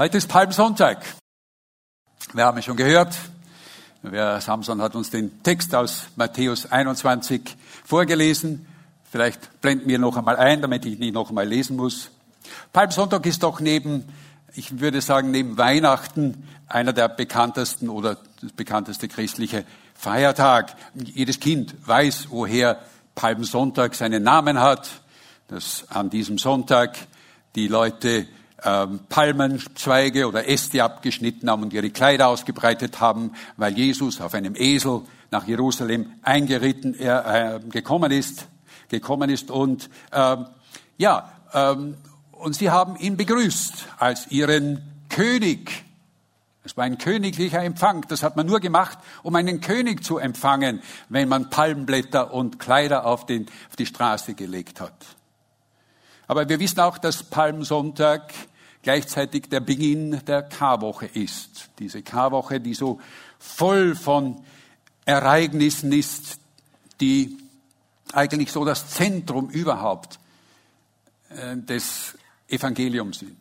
[0.00, 1.04] Heute ist Palmsonntag.
[2.32, 3.14] Wir haben es schon gehört.
[4.00, 8.66] Wer Samson hat uns den Text aus Matthäus 21 vorgelesen.
[9.10, 12.12] Vielleicht blenden wir noch einmal ein, damit ich nicht noch einmal lesen muss.
[12.72, 14.08] Palmsonntag ist doch neben,
[14.54, 20.76] ich würde sagen, neben Weihnachten einer der bekanntesten oder das bekannteste christliche Feiertag.
[20.94, 22.78] Jedes Kind weiß, woher
[23.14, 25.02] Palmsonntag seinen Namen hat,
[25.48, 26.96] dass an diesem Sonntag
[27.54, 28.26] die Leute
[28.64, 34.54] ähm, Palmenzweige oder Äste abgeschnitten haben und ihre Kleider ausgebreitet haben, weil Jesus auf einem
[34.56, 38.48] Esel nach Jerusalem eingeritten er, äh, gekommen ist,
[38.88, 40.46] gekommen ist und ähm,
[40.98, 41.96] ja ähm,
[42.40, 45.84] und sie haben ihn begrüßt als ihren König.
[46.64, 48.06] Es war ein königlicher Empfang.
[48.08, 53.06] Das hat man nur gemacht, um einen König zu empfangen, wenn man Palmblätter und Kleider
[53.06, 54.94] auf, den, auf die Straße gelegt hat.
[56.26, 58.32] Aber wir wissen auch, dass Palmsonntag
[58.82, 61.70] gleichzeitig der Beginn der Karwoche ist.
[61.78, 63.00] Diese Karwoche, die so
[63.38, 64.42] voll von
[65.04, 66.38] Ereignissen ist,
[67.00, 67.36] die
[68.12, 70.18] eigentlich so das Zentrum überhaupt
[71.30, 72.16] äh, des
[72.48, 73.36] Evangeliums sind.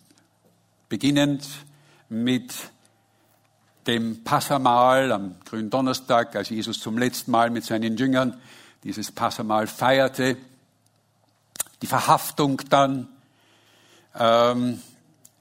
[0.88, 1.48] Beginnend
[2.10, 2.54] mit
[3.88, 8.40] dem Passamahl am grünen Donnerstag, als Jesus zum letzten Mal mit seinen Jüngern
[8.84, 10.38] dieses Passamahl feierte,
[11.82, 13.08] die Verhaftung dann,
[14.16, 14.82] ähm,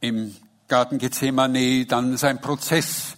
[0.01, 0.37] im
[0.69, 3.17] Garten Gethsemane, dann sein Prozess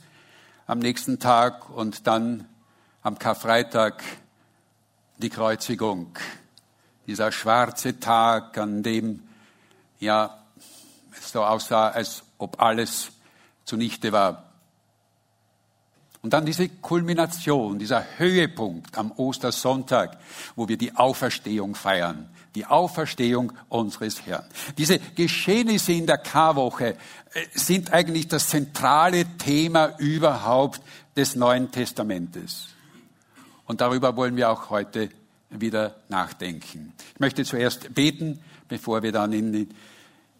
[0.66, 2.46] am nächsten Tag und dann
[3.02, 4.02] am Karfreitag
[5.18, 6.16] die Kreuzigung.
[7.06, 9.22] Dieser schwarze Tag, an dem
[9.98, 10.38] ja
[11.12, 13.10] es so aussah, als ob alles
[13.64, 14.44] zunichte war.
[16.22, 20.18] Und dann diese Kulmination, dieser Höhepunkt am Ostersonntag,
[20.54, 24.44] wo wir die Auferstehung feiern die Auferstehung unseres Herrn.
[24.76, 26.96] Diese Geschehnisse in der Karwoche
[27.32, 30.80] äh, sind eigentlich das zentrale Thema überhaupt
[31.16, 32.68] des Neuen Testamentes.
[33.66, 35.10] Und darüber wollen wir auch heute
[35.50, 36.92] wieder nachdenken.
[37.14, 39.68] Ich möchte zuerst beten, bevor wir dann in,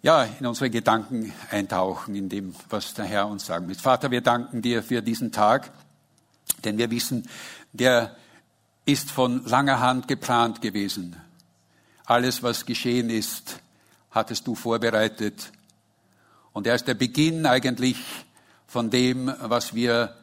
[0.03, 3.75] ja, in unsere Gedanken eintauchen, in dem, was der Herr uns sagen will.
[3.75, 5.73] Vater, wir danken dir für diesen Tag,
[6.65, 7.29] denn wir wissen,
[7.73, 8.17] der
[8.85, 11.17] ist von langer Hand geplant gewesen.
[12.11, 13.61] Alles, was geschehen ist,
[14.11, 15.53] hattest du vorbereitet.
[16.53, 17.99] Und er ist der Beginn eigentlich
[18.67, 20.17] von dem, was wir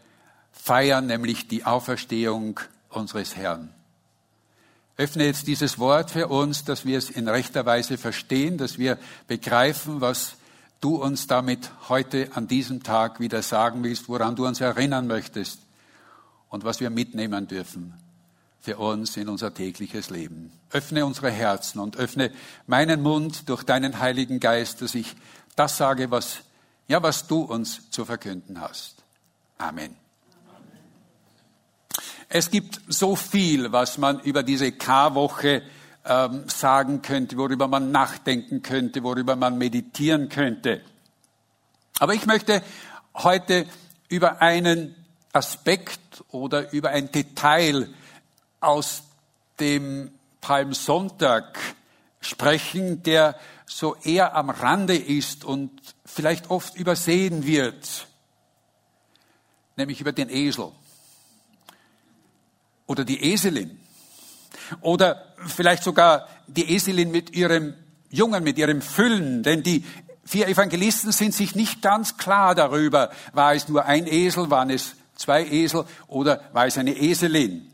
[0.51, 2.59] feiern, nämlich die Auferstehung
[2.89, 3.73] unseres Herrn.
[4.97, 8.97] Öffne jetzt dieses Wort für uns, dass wir es in rechter Weise verstehen, dass wir
[9.29, 10.35] begreifen, was
[10.81, 15.61] du uns damit heute an diesem Tag wieder sagen willst, woran du uns erinnern möchtest
[16.49, 17.93] und was wir mitnehmen dürfen
[18.67, 20.51] für uns in unser tägliches Leben.
[20.71, 22.33] Öffne unsere Herzen und öffne
[22.65, 25.15] meinen Mund durch deinen Heiligen Geist, dass ich
[25.55, 26.39] das sage, was,
[26.89, 28.95] ja, was du uns zu verkünden hast.
[29.57, 29.95] Amen.
[32.27, 35.61] Es gibt so viel, was man über diese Karwoche
[36.03, 40.81] ähm, sagen könnte, worüber man nachdenken könnte, worüber man meditieren könnte.
[41.99, 42.61] Aber ich möchte
[43.15, 43.65] heute
[44.09, 44.93] über einen
[45.31, 47.87] Aspekt oder über ein Detail
[48.59, 49.03] aus
[49.59, 51.57] dem Palmsonntag
[52.21, 55.71] sprechen, der so eher am Rande ist und
[56.05, 58.07] vielleicht oft übersehen wird,
[59.75, 60.71] nämlich über den Esel
[62.85, 63.79] oder die Eselin
[64.81, 67.73] oder vielleicht sogar die Eselin mit ihrem
[68.09, 69.85] Jungen, mit ihrem Füllen, denn die
[70.23, 74.95] vier Evangelisten sind sich nicht ganz klar darüber, war es nur ein Esel, waren es
[75.15, 77.71] zwei Esel oder war es eine Eselin.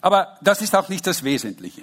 [0.00, 1.82] Aber das ist auch nicht das Wesentliche.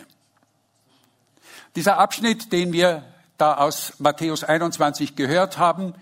[1.75, 3.03] Dieser Abschnitt, den wir
[3.37, 5.93] da aus Matthäus 21 gehört haben,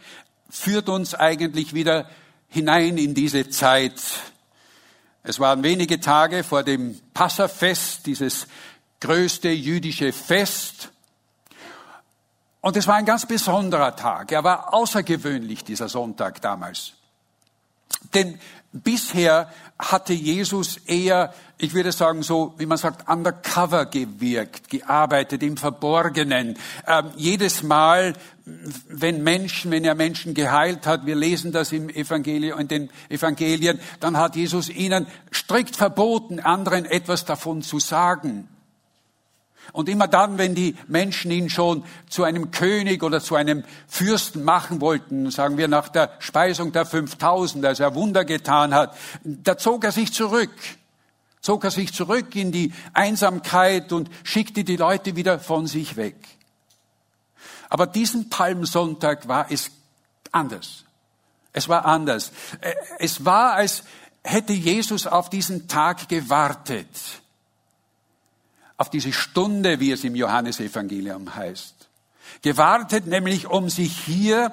[0.49, 2.09] führt uns eigentlich wieder
[2.47, 4.01] hinein in diese Zeit.
[5.23, 8.47] Es waren wenige Tage vor dem Passafest, dieses
[9.01, 10.91] größte jüdische Fest.
[12.61, 14.31] Und es war ein ganz besonderer Tag.
[14.31, 16.93] Er war außergewöhnlich, dieser Sonntag damals.
[18.13, 18.39] Denn
[18.71, 25.57] bisher hatte Jesus eher, ich würde sagen so, wie man sagt, undercover gewirkt, gearbeitet im
[25.57, 26.57] Verborgenen.
[26.87, 28.13] Ähm, jedes Mal,
[28.45, 33.79] wenn Menschen, wenn er Menschen geheilt hat, wir lesen das im Evangelium, in den Evangelien,
[33.99, 38.47] dann hat Jesus ihnen strikt verboten, anderen etwas davon zu sagen.
[39.75, 44.45] Und immer dann, wenn die Menschen ihn schon zu einem König oder zu einem Fürsten
[44.45, 48.95] machen wollten, sagen wir nach der Speisung der 5000, als er Wunder getan hat,
[49.25, 50.53] da zog er sich zurück.
[51.41, 56.15] Zog er sich zurück in die Einsamkeit und schickte die Leute wieder von sich weg.
[57.67, 59.71] Aber diesen Palmsonntag war es
[60.31, 60.85] anders.
[61.51, 62.31] Es war anders.
[62.61, 63.83] Äh, es war, als
[64.23, 66.87] hätte Jesus auf diesen Tag gewartet.
[68.77, 71.87] Auf diese Stunde, wie es im Johannesevangelium heißt.
[72.41, 74.51] Gewartet nämlich, um sich hier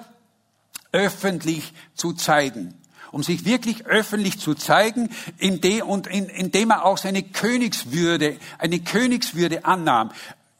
[0.92, 2.74] öffentlich zu zeigen.
[3.10, 10.12] Um sich wirklich öffentlich zu zeigen, indem, er auch seine Königswürde, eine Königswürde annahm.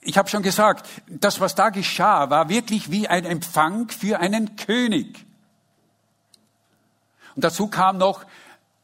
[0.03, 4.57] Ich habe schon gesagt, das, was da geschah, war wirklich wie ein Empfang für einen
[4.57, 5.25] König.
[7.35, 8.25] Und dazu kam noch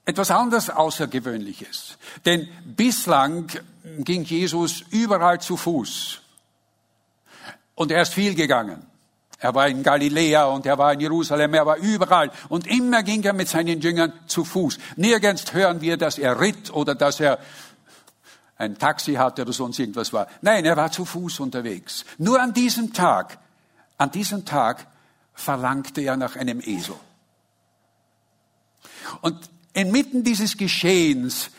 [0.07, 1.99] etwas anderes Außergewöhnliches.
[2.25, 3.51] Denn bislang
[3.99, 6.21] ging Jesus überall zu Fuß.
[7.75, 8.85] Und er ist viel gegangen.
[9.41, 12.31] Er war in Galiläa und er war in Jerusalem, er war überall.
[12.49, 14.79] Und immer ging er mit seinen Jüngern zu Fuß.
[14.97, 17.39] Nirgends hören wir, dass er ritt oder dass er
[18.57, 20.27] ein Taxi hatte oder sonst irgendwas war.
[20.43, 22.05] Nein, er war zu Fuß unterwegs.
[22.19, 23.39] Nur an diesem Tag,
[23.97, 24.85] an diesem Tag
[25.35, 26.97] verlangte er nach einem Esel.
[29.21, 29.39] Und
[29.73, 31.51] inmitten dieses Geschehens,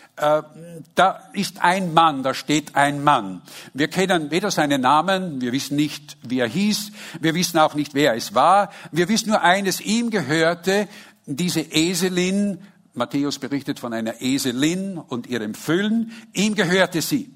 [0.95, 3.41] da ist ein Mann, da steht ein Mann.
[3.73, 7.93] Wir kennen weder seinen Namen, wir wissen nicht, wie er hieß, wir wissen auch nicht,
[7.93, 8.69] wer es war.
[8.91, 10.87] Wir wissen nur eines, ihm gehörte
[11.25, 12.59] diese Eselin,
[12.93, 17.31] Matthäus berichtet von einer Eselin und ihrem Füllen, ihm gehörte sie.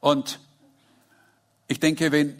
[0.00, 0.38] Und
[1.66, 2.34] ich denke, wenn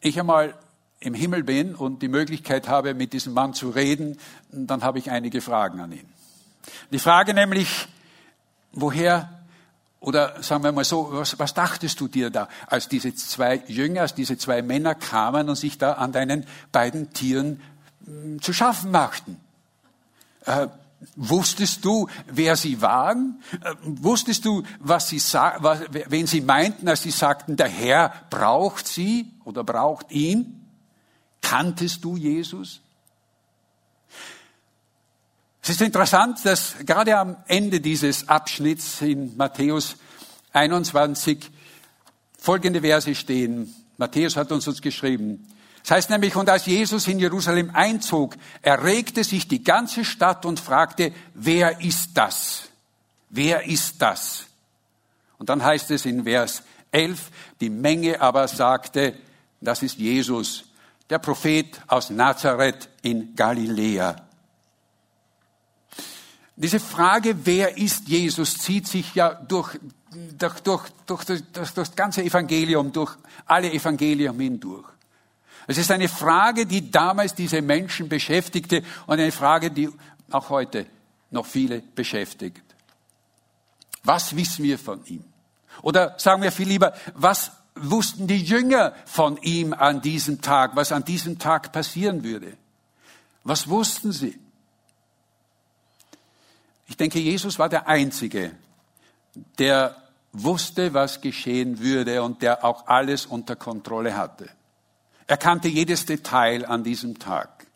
[0.00, 0.54] ich einmal
[1.00, 4.18] im Himmel bin und die Möglichkeit habe, mit diesem Mann zu reden,
[4.50, 6.08] dann habe ich einige Fragen an ihn.
[6.90, 7.88] Die Frage nämlich,
[8.72, 9.28] woher
[10.00, 14.02] oder sagen wir mal so, was, was dachtest du dir da, als diese zwei Jünger,
[14.02, 17.60] als diese zwei Männer kamen und sich da an deinen beiden Tieren
[18.06, 19.38] hm, zu schaffen machten?
[20.46, 20.68] Äh,
[21.16, 23.42] wusstest du, wer sie waren?
[23.62, 25.20] Äh, wusstest du, was sie,
[25.58, 30.66] was, wen sie meinten, als sie sagten, der Herr braucht sie oder braucht ihn?
[31.42, 32.80] Kanntest du Jesus?
[35.62, 39.96] Es ist interessant, dass gerade am Ende dieses Abschnitts in Matthäus
[40.52, 41.50] 21
[42.38, 43.74] folgende Verse stehen.
[43.98, 45.46] Matthäus hat uns uns geschrieben.
[45.82, 50.60] Das heißt nämlich, und als Jesus in Jerusalem einzog, erregte sich die ganze Stadt und
[50.60, 52.64] fragte, wer ist das?
[53.28, 54.46] Wer ist das?
[55.38, 57.30] Und dann heißt es in Vers 11,
[57.60, 59.14] die Menge aber sagte,
[59.60, 60.64] das ist Jesus,
[61.08, 64.29] der Prophet aus Nazareth in Galiläa.
[66.62, 69.78] Diese Frage, wer ist Jesus, zieht sich ja durch,
[70.36, 73.16] durch, durch, durch, durch, durch das ganze Evangelium, durch
[73.46, 74.86] alle Evangelien hindurch.
[75.66, 79.88] Es ist eine Frage, die damals diese Menschen beschäftigte und eine Frage, die
[80.30, 80.84] auch heute
[81.30, 82.62] noch viele beschäftigt.
[84.04, 85.24] Was wissen wir von ihm?
[85.80, 90.92] Oder sagen wir viel lieber, was wussten die Jünger von ihm an diesem Tag, was
[90.92, 92.58] an diesem Tag passieren würde?
[93.44, 94.38] Was wussten sie?
[96.90, 98.50] Ich denke, Jesus war der Einzige,
[99.58, 99.96] der
[100.32, 104.50] wusste, was geschehen würde und der auch alles unter Kontrolle hatte.
[105.28, 107.66] Er kannte jedes Detail an diesem Tag.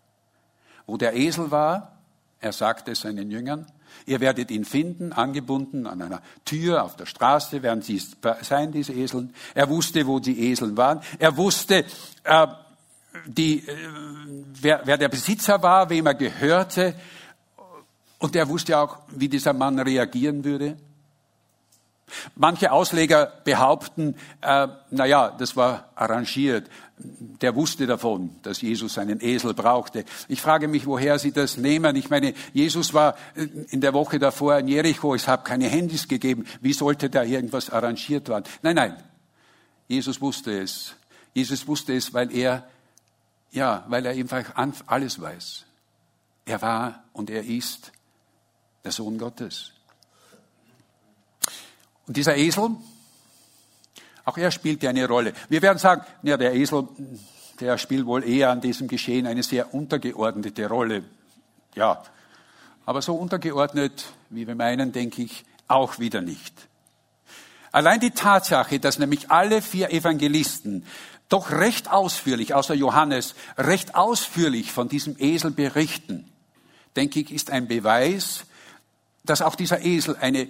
[0.85, 1.97] Wo der Esel war,
[2.41, 3.67] er sagte seinen Jüngern,
[4.07, 8.03] Ihr werdet ihn finden, angebunden an einer Tür auf der Straße, werden sie
[8.43, 9.33] sein, diese Eseln.
[9.55, 11.01] Er wusste, wo die Eseln waren.
[11.21, 11.85] Er wusste,
[12.25, 12.47] äh,
[13.25, 13.77] die, äh,
[14.61, 16.95] wer, wer der Besitzer war, wem er gehörte.
[18.25, 20.79] Und er wusste auch, wie dieser Mann reagieren würde.
[22.37, 26.71] Manche Ausleger behaupten, äh, na ja, das war arrangiert.
[26.97, 30.07] Der wusste davon, dass Jesus einen Esel brauchte.
[30.29, 31.97] Ich frage mich, woher Sie das nehmen.
[31.97, 35.15] Ich meine, Jesus war äh, in der Woche davor in Jericho.
[35.15, 36.47] Es hat keine Handys gegeben.
[36.63, 38.47] Wie sollte da irgendwas arrangiert werden?
[38.63, 38.97] Nein, nein.
[39.87, 40.95] Jesus wusste es.
[41.35, 42.67] Jesus wusste es, weil er,
[43.51, 44.47] ja, weil er einfach
[44.87, 45.67] alles weiß.
[46.47, 47.93] Er war und er ist
[48.85, 49.73] der Sohn Gottes.
[52.07, 52.71] Und dieser Esel,
[54.25, 55.33] auch er spielte eine Rolle.
[55.49, 56.87] Wir werden sagen, ja, der Esel,
[57.61, 61.05] der spielt wohl eher an diesem Geschehen eine sehr untergeordnete Rolle.
[61.75, 62.03] Ja,
[62.87, 66.55] aber so untergeordnet, wie wir meinen, denke ich, auch wieder nicht.
[67.73, 70.87] Allein die Tatsache, dass nämlich alle vier Evangelisten
[71.29, 76.31] doch recht ausführlich, außer Johannes, recht ausführlich von diesem Esel berichten,
[76.97, 78.45] denke ich, ist ein Beweis,
[79.25, 80.49] dass auch dieser Esel eine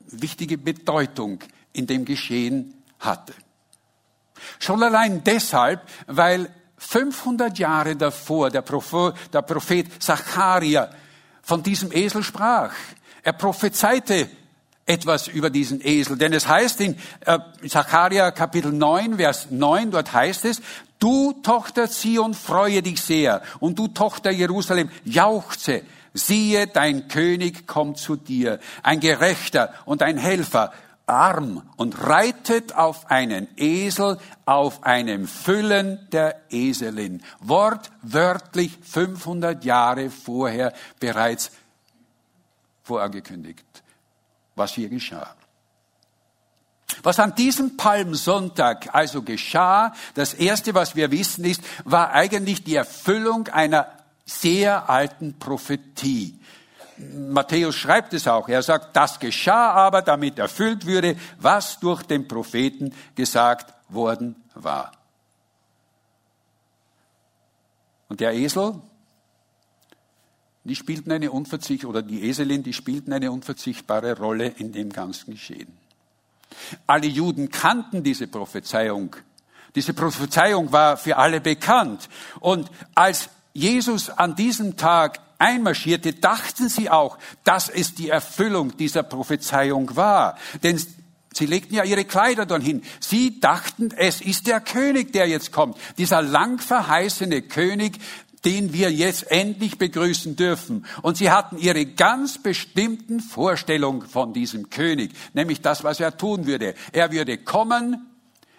[0.00, 1.40] wichtige Bedeutung
[1.72, 3.34] in dem Geschehen hatte.
[4.58, 10.90] Schon allein deshalb, weil 500 Jahre davor der Prophet, der Prophet Zacharia
[11.42, 12.72] von diesem Esel sprach.
[13.22, 14.28] Er prophezeite
[14.86, 16.16] etwas über diesen Esel.
[16.16, 16.96] Denn es heißt in
[17.26, 17.38] äh,
[17.68, 20.62] Zacharia Kapitel 9, Vers 9, dort heißt es,
[20.98, 25.82] du Tochter Zion, freue dich sehr und du Tochter Jerusalem, jauchze.
[26.18, 30.72] Siehe, dein König kommt zu dir, ein Gerechter und ein Helfer,
[31.06, 37.22] arm und reitet auf einen Esel, auf einem Füllen der Eselin.
[37.40, 41.50] Wortwörtlich 500 Jahre vorher bereits
[42.82, 43.64] vorangekündigt
[44.58, 45.34] was hier geschah.
[47.02, 52.74] Was an diesem Palmsonntag also geschah, das erste, was wir wissen, ist, war eigentlich die
[52.74, 53.86] Erfüllung einer
[54.28, 56.38] sehr alten Prophetie.
[56.98, 58.48] Matthäus schreibt es auch.
[58.48, 64.92] Er sagt, das geschah aber, damit erfüllt würde, was durch den Propheten gesagt worden war.
[68.08, 68.74] Und der Esel,
[70.64, 75.32] die spielten eine unverzichtbare, oder die Eselin, die spielten eine unverzichtbare Rolle in dem ganzen
[75.32, 75.78] Geschehen.
[76.86, 79.14] Alle Juden kannten diese Prophezeiung.
[79.74, 82.08] Diese Prophezeiung war für alle bekannt.
[82.40, 89.02] Und als Jesus an diesem Tag einmarschierte, dachten sie auch, dass es die Erfüllung dieser
[89.02, 90.36] Prophezeiung war.
[90.62, 90.80] Denn
[91.34, 92.82] Sie legten ja ihre Kleider dorthin.
[93.00, 95.76] Sie dachten, es ist der König, der jetzt kommt.
[95.96, 97.98] Dieser lang verheißene König,
[98.44, 100.86] den wir jetzt endlich begrüßen dürfen.
[101.02, 106.46] Und sie hatten ihre ganz bestimmten Vorstellungen von diesem König, nämlich das, was er tun
[106.46, 106.74] würde.
[106.92, 108.06] Er würde kommen,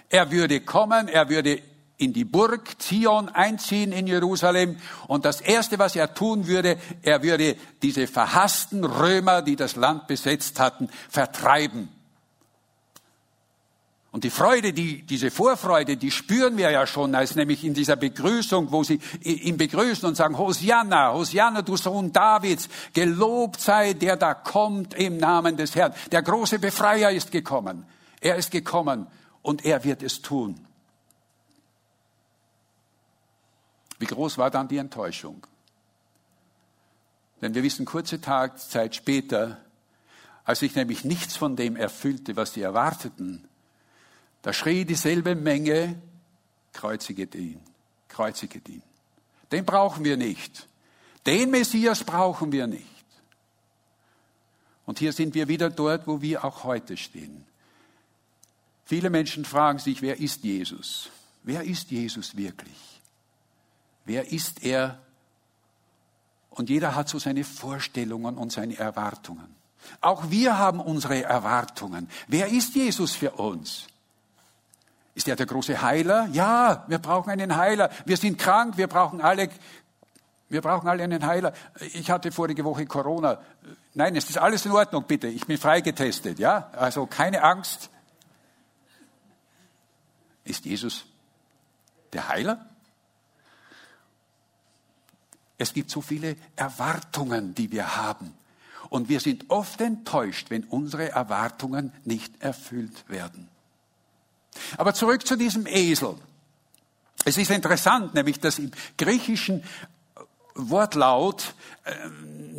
[0.09, 1.61] er würde kommen, er würde
[1.99, 4.77] in die Burg Zion einziehen in Jerusalem.
[5.07, 10.07] Und das Erste, was er tun würde, er würde diese verhassten Römer, die das Land
[10.07, 11.89] besetzt hatten, vertreiben.
[14.11, 17.97] Und die Freude, die, diese Vorfreude, die spüren wir ja schon, als nämlich in dieser
[17.97, 24.15] Begrüßung, wo sie ihn begrüßen und sagen, Hosianna, Hosianna, du Sohn Davids, gelobt sei der
[24.15, 25.93] da kommt im Namen des Herrn.
[26.11, 27.85] Der große Befreier ist gekommen.
[28.21, 29.05] Er ist gekommen
[29.43, 30.55] und er wird es tun.
[33.99, 35.45] Wie groß war dann die Enttäuschung?
[37.41, 39.57] Denn wir wissen kurze Zeit später,
[40.43, 43.47] als sich nämlich nichts von dem erfüllte, was sie erwarteten,
[44.41, 46.01] da schrie dieselbe Menge,
[46.73, 47.59] kreuziget ihn,
[48.07, 48.81] kreuziget ihn.
[49.51, 50.67] Den brauchen wir nicht.
[51.25, 52.85] Den Messias brauchen wir nicht.
[54.85, 57.45] Und hier sind wir wieder dort, wo wir auch heute stehen.
[58.85, 61.09] Viele Menschen fragen sich, wer ist Jesus?
[61.43, 62.98] Wer ist Jesus wirklich?
[64.09, 64.97] Wer ist er?
[66.49, 69.55] Und jeder hat so seine Vorstellungen und seine Erwartungen.
[70.01, 72.09] Auch wir haben unsere Erwartungen.
[72.27, 73.85] Wer ist Jesus für uns?
[75.13, 76.27] Ist er der große Heiler?
[76.31, 77.91] Ja, wir brauchen einen Heiler.
[78.05, 79.47] Wir sind krank, wir brauchen alle,
[80.49, 81.53] wir brauchen alle einen Heiler.
[81.93, 83.39] Ich hatte vorige Woche Corona.
[83.93, 85.27] Nein, es ist alles in Ordnung, bitte.
[85.27, 86.71] Ich bin freigetestet, ja?
[86.71, 87.91] Also keine Angst.
[90.45, 91.05] Ist Jesus
[92.11, 92.68] der Heiler?
[95.59, 98.33] Es gibt so viele Erwartungen, die wir haben.
[98.89, 103.49] Und wir sind oft enttäuscht, wenn unsere Erwartungen nicht erfüllt werden.
[104.77, 106.15] Aber zurück zu diesem Esel.
[107.25, 109.63] Es ist interessant, nämlich dass im griechischen
[110.55, 111.93] Wortlaut, äh,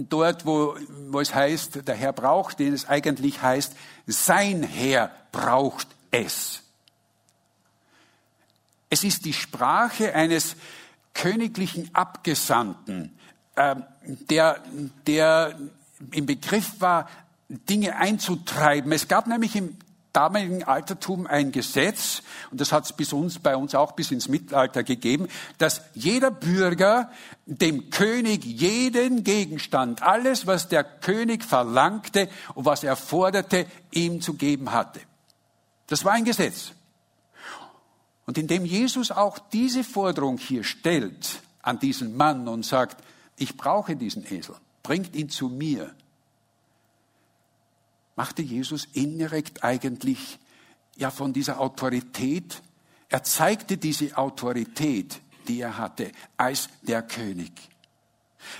[0.08, 0.76] dort wo,
[1.08, 3.74] wo es heißt, der Herr braucht, den es eigentlich heißt,
[4.06, 6.62] sein Herr braucht es.
[8.90, 10.56] Es ist die Sprache eines
[11.14, 13.18] königlichen Abgesandten,
[13.56, 14.62] äh, der,
[15.06, 15.58] der
[16.12, 17.08] im Begriff war,
[17.48, 18.92] Dinge einzutreiben.
[18.92, 19.76] Es gab nämlich im
[20.12, 24.28] damaligen Altertum ein Gesetz, und das hat es bis uns, bei uns auch bis ins
[24.28, 27.10] Mittelalter gegeben, dass jeder Bürger
[27.46, 34.34] dem König jeden Gegenstand, alles, was der König verlangte und was er forderte, ihm zu
[34.34, 35.00] geben hatte.
[35.86, 36.72] Das war ein Gesetz.
[38.30, 43.02] Und indem Jesus auch diese Forderung hier stellt an diesen Mann und sagt,
[43.36, 45.92] ich brauche diesen Esel, bringt ihn zu mir,
[48.14, 50.38] machte Jesus indirekt eigentlich
[50.96, 52.62] ja von dieser Autorität,
[53.08, 57.50] er zeigte diese Autorität, die er hatte, als der König.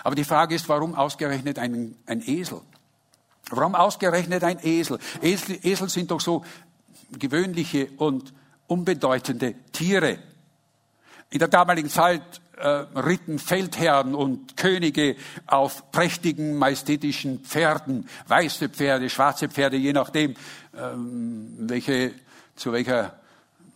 [0.03, 2.61] Aber die Frage ist, warum ausgerechnet ein, ein Esel?
[3.50, 4.99] Warum ausgerechnet ein Esel?
[5.23, 5.61] Esel?
[5.62, 6.45] Esel sind doch so
[7.12, 8.35] gewöhnliche und
[8.71, 10.19] unbedeutende Tiere.
[11.31, 12.23] In der damaligen Zeit
[12.57, 20.35] äh, ritten Feldherren und Könige auf prächtigen, majestätischen Pferden, weiße Pferde, schwarze Pferde, je nachdem,
[20.77, 22.12] ähm, welche,
[22.55, 23.19] zu welcher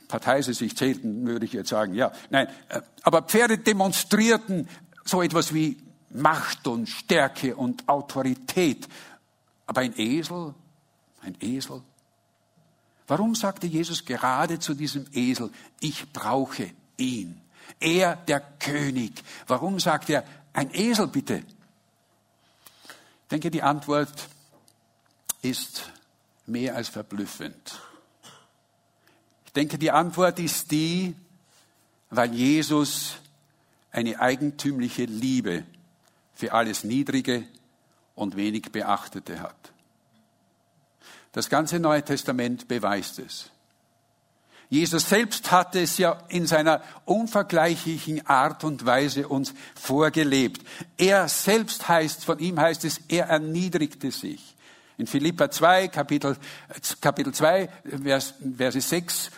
[0.06, 1.94] Partei sie sich zählten, würde ich jetzt sagen.
[1.94, 4.68] Ja, nein, äh, aber Pferde demonstrierten
[5.04, 5.78] so etwas wie
[6.10, 8.88] Macht und Stärke und Autorität.
[9.66, 10.54] Aber ein Esel,
[11.22, 11.80] Ein Esel?
[13.06, 17.40] Warum sagte Jesus gerade zu diesem Esel, ich brauche ihn?
[17.80, 19.12] Er, der König.
[19.46, 21.42] Warum sagt er, ein Esel bitte?
[22.84, 24.28] Ich denke, die Antwort
[25.42, 25.90] ist
[26.46, 27.80] mehr als verblüffend.
[29.46, 31.14] Ich denke, die Antwort ist die,
[32.10, 33.16] weil Jesus
[33.90, 35.64] eine eigentümliche Liebe
[36.34, 37.46] für alles Niedrige
[38.14, 39.73] und wenig Beachtete hat.
[41.34, 43.50] Das ganze Neue Testament beweist es.
[44.70, 50.66] Jesus selbst hatte es ja in seiner unvergleichlichen Art und Weise uns vorgelebt.
[50.96, 54.54] Er selbst heißt, von ihm heißt es, er erniedrigte sich.
[54.96, 56.36] In Philippa 2, Kapitel,
[57.00, 57.68] Kapitel 2,
[58.04, 59.30] Vers, Verse 6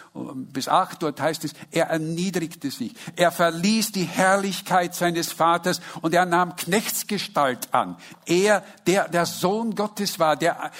[0.52, 2.92] bis 8, dort heißt es, er erniedrigte sich.
[3.16, 7.96] Er verließ die Herrlichkeit seines Vaters und er nahm Knechtsgestalt an.
[8.26, 10.72] Er, der der Sohn Gottes war, der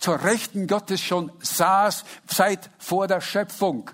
[0.00, 3.90] zur Rechten Gottes schon saß seit vor der Schöpfung,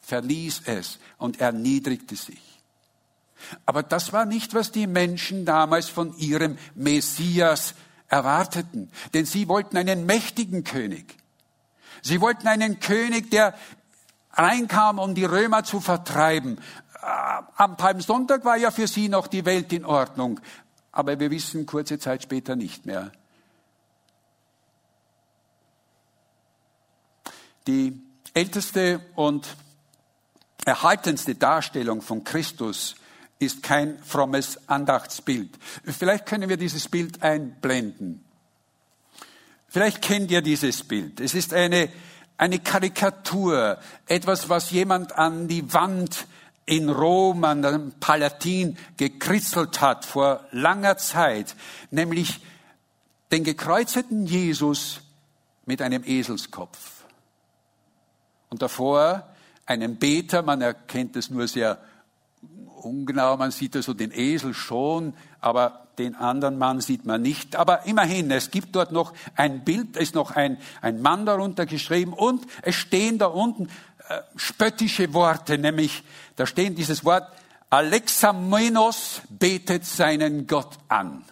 [0.00, 2.40] verließ es und erniedrigte sich.
[3.66, 7.74] Aber das war nicht, was die Menschen damals von ihrem Messias
[8.08, 11.16] erwarteten, denn sie wollten einen mächtigen König.
[12.02, 13.54] Sie wollten einen König, der
[14.32, 16.58] reinkam, um die Römer zu vertreiben.
[17.02, 20.40] Äh, am Palmsonntag war ja für sie noch die Welt in Ordnung,
[20.92, 23.10] aber wir wissen kurze Zeit später nicht mehr.
[27.66, 28.00] Die
[28.34, 29.46] älteste und
[30.64, 32.96] erhaltenste Darstellung von Christus
[33.38, 35.58] ist kein frommes Andachtsbild.
[35.84, 38.24] Vielleicht können wir dieses Bild einblenden.
[39.68, 41.20] Vielleicht kennt ihr dieses Bild.
[41.20, 41.90] Es ist eine,
[42.38, 46.26] eine Karikatur, etwas, was jemand an die Wand
[46.64, 51.54] in Rom, an dem Palatin gekritzelt hat vor langer Zeit,
[51.90, 52.40] nämlich
[53.32, 55.00] den gekreuzeten Jesus
[55.64, 56.95] mit einem Eselskopf.
[58.56, 59.22] Und davor
[59.66, 61.78] einen Beter, man erkennt es nur sehr
[62.80, 67.54] ungenau, man sieht also den Esel schon, aber den anderen Mann sieht man nicht.
[67.54, 72.14] Aber immerhin, es gibt dort noch ein Bild, ist noch ein, ein Mann darunter geschrieben
[72.14, 73.66] und es stehen da unten
[74.08, 76.02] äh, spöttische Worte, nämlich
[76.36, 77.30] da stehen dieses Wort,
[77.68, 81.26] Alexamenos betet seinen Gott an.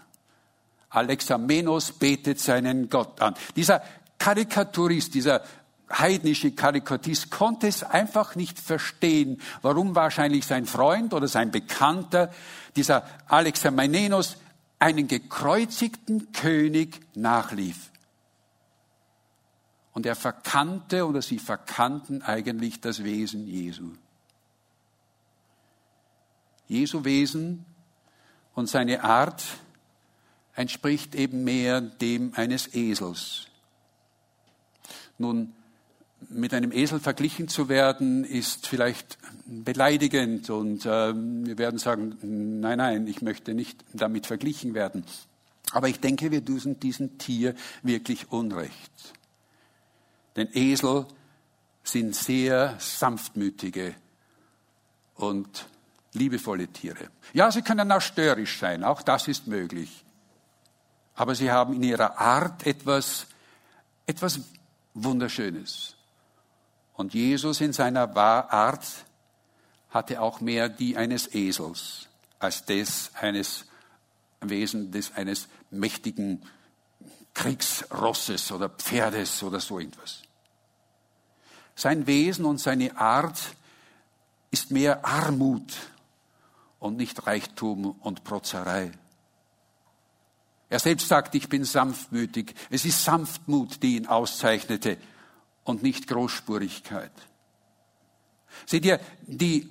[0.90, 3.34] Alexamenos betet seinen Gott an.
[3.56, 3.82] Dieser
[4.18, 5.42] Karikaturist, dieser
[5.98, 12.32] heidnische Karikatist konnte es einfach nicht verstehen, warum wahrscheinlich sein Freund oder sein Bekannter,
[12.76, 14.36] dieser Alexamenos,
[14.78, 17.90] einen gekreuzigten König nachlief.
[19.92, 23.92] Und er verkannte oder sie verkannten eigentlich das Wesen Jesu.
[26.66, 27.64] Jesu Wesen
[28.54, 29.44] und seine Art
[30.54, 33.46] entspricht eben mehr dem eines Esels.
[35.18, 35.54] Nun,
[36.30, 42.16] mit einem Esel verglichen zu werden, ist vielleicht beleidigend und äh, wir werden sagen,
[42.60, 45.04] nein, nein, ich möchte nicht damit verglichen werden.
[45.72, 49.12] Aber ich denke, wir tun diesem Tier wirklich Unrecht.
[50.36, 51.06] Denn Esel
[51.82, 53.94] sind sehr sanftmütige
[55.16, 55.66] und
[56.12, 57.08] liebevolle Tiere.
[57.32, 60.04] Ja, sie können auch störrisch sein, auch das ist möglich.
[61.14, 63.26] Aber sie haben in ihrer Art etwas,
[64.06, 64.40] etwas
[64.94, 65.94] Wunderschönes.
[66.94, 68.86] Und Jesus in seiner Art
[69.90, 73.66] hatte auch mehr die eines Esels als des eines
[74.40, 76.42] Wesen des eines mächtigen
[77.32, 80.22] Kriegsrosses oder Pferdes oder so etwas.
[81.74, 83.40] Sein Wesen und seine Art
[84.50, 85.74] ist mehr Armut
[86.78, 88.92] und nicht Reichtum und Protzerei.
[90.68, 92.54] Er selbst sagt, ich bin sanftmütig.
[92.70, 94.98] Es ist Sanftmut, die ihn auszeichnete
[95.64, 97.12] und nicht Großspurigkeit.
[98.66, 99.68] Seht ihr, die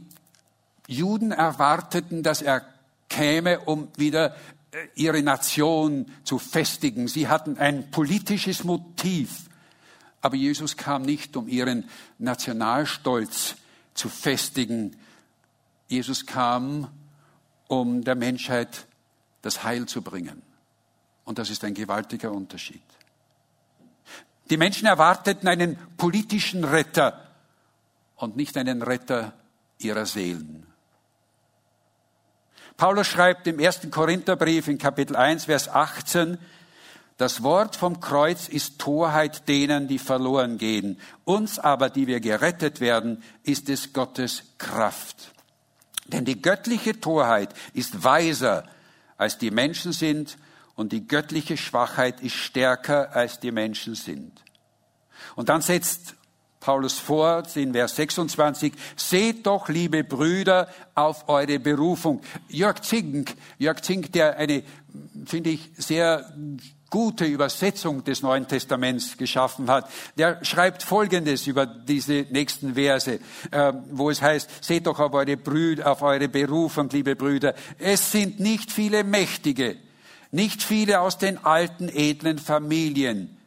[0.88, 2.66] Juden erwarteten, dass er
[3.10, 4.36] käme, um wieder
[4.72, 7.08] äh, ihre Nation zu festigen.
[7.08, 9.50] Sie hatten ein politisches Motiv.
[10.22, 13.56] Aber Jesus kam nicht, um ihren Nationalstolz
[13.94, 14.96] zu festigen.
[15.88, 16.88] Jesus kam,
[17.68, 18.88] um der Menschheit
[19.42, 20.42] das Heil zu bringen.
[21.26, 22.82] Und das ist ein gewaltiger Unterschied.
[24.50, 27.32] Die Menschen erwarteten einen politischen Retter
[28.16, 29.34] und nicht einen Retter
[29.78, 30.66] ihrer Seelen.
[32.78, 36.38] Paulus schreibt im ersten Korintherbrief in Kapitel 1, Vers 18,
[37.18, 41.00] das Wort vom Kreuz ist Torheit denen, die verloren gehen.
[41.26, 45.32] Uns aber, die wir gerettet werden, ist es Gottes Kraft.
[46.08, 48.66] Denn die göttliche Torheit ist weiser,
[49.18, 50.38] als die Menschen sind
[50.76, 54.44] und die göttliche Schwachheit ist stärker, als die Menschen sind.
[55.36, 56.16] Und dann setzt
[56.60, 62.22] Paulus vor, in Vers 26, seht doch, liebe Brüder, auf eure Berufung.
[62.48, 64.64] Jörg Zink, Jörg Zink, der eine,
[65.26, 66.34] finde ich, sehr
[66.90, 73.20] gute Übersetzung des Neuen Testaments geschaffen hat, der schreibt Folgendes über diese nächsten Verse,
[73.52, 77.56] äh, wo es heißt, seht doch auf eure Brüder, auf eure Berufung, liebe Brüder.
[77.80, 79.78] Es sind nicht viele Mächtige,
[80.34, 83.38] nicht viele aus den alten edlen Familien.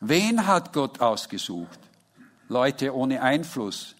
[0.00, 1.78] Wen hat Gott ausgesucht?
[2.48, 3.94] Leute ohne Einfluss.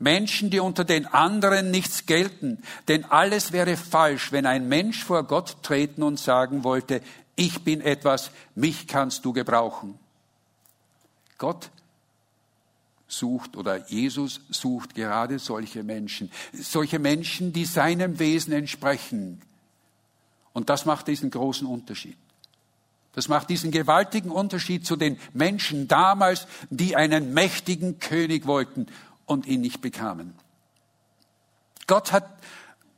[0.00, 2.60] Menschen, die unter den anderen nichts gelten.
[2.88, 7.00] Denn alles wäre falsch, wenn ein Mensch vor Gott treten und sagen wollte,
[7.36, 9.96] ich bin etwas, mich kannst du gebrauchen.
[11.38, 11.70] Gott
[13.06, 19.40] sucht oder Jesus sucht gerade solche Menschen, solche Menschen, die seinem Wesen entsprechen.
[20.56, 22.16] Und das macht diesen großen Unterschied.
[23.12, 28.86] Das macht diesen gewaltigen Unterschied zu den Menschen damals, die einen mächtigen König wollten
[29.26, 30.32] und ihn nicht bekamen.
[31.86, 32.38] Gott hat,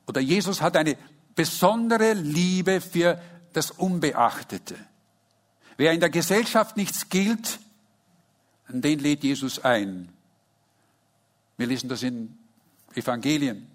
[0.06, 0.96] oder Jesus hat eine
[1.34, 3.20] besondere Liebe für
[3.54, 4.76] das Unbeachtete.
[5.76, 7.58] Wer in der Gesellschaft nichts gilt,
[8.68, 10.10] den lädt Jesus ein.
[11.56, 12.38] Wir lesen das in
[12.94, 13.66] Evangelien.